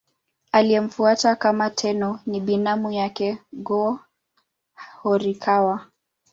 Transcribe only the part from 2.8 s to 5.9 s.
yake Go-Horikawa.